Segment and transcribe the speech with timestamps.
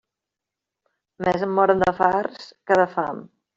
[1.27, 3.25] Més en moren de farts que de fam.